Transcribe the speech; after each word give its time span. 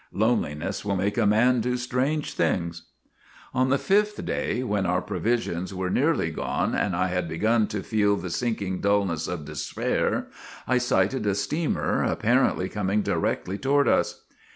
Loneliness 0.13 0.83
will 0.83 0.95
make 0.95 1.15
a 1.19 1.27
man 1.27 1.61
do 1.61 1.77
strange 1.77 2.33
things.' 2.33 2.87
On 3.53 3.69
the 3.69 3.77
fifth 3.77 4.25
day, 4.25 4.63
when 4.63 4.87
our 4.87 4.99
provisions 4.99 5.75
were 5.75 5.91
nearly 5.91 6.31
gone, 6.31 6.73
and 6.73 6.95
I 6.95 7.09
had 7.09 7.27
begun 7.29 7.67
to 7.67 7.83
feel 7.83 8.15
the 8.15 8.31
sinking 8.31 8.81
dullness 8.81 9.27
of 9.27 9.45
despair, 9.45 10.25
I 10.67 10.79
sighted 10.79 11.27
a 11.27 11.35
steamer 11.35 12.01
apparently 12.03 12.67
coming 12.67 13.03
directly 13.03 13.59
toward 13.59 13.87
us. 13.87 14.23